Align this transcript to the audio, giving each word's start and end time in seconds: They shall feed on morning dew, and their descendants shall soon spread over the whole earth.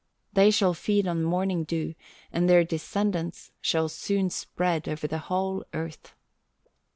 They 0.33 0.49
shall 0.49 0.73
feed 0.73 1.07
on 1.07 1.23
morning 1.23 1.63
dew, 1.63 1.93
and 2.33 2.49
their 2.49 2.63
descendants 2.63 3.51
shall 3.61 3.87
soon 3.87 4.31
spread 4.31 4.89
over 4.89 5.05
the 5.05 5.19
whole 5.29 5.63
earth. 5.75 6.15